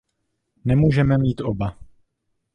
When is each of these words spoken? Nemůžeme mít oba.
Nemůžeme 0.65 1.17
mít 1.17 1.41
oba. 1.41 1.77